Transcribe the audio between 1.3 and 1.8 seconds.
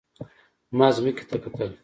کتل.